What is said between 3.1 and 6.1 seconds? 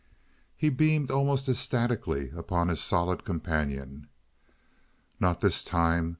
companion. "Not this time.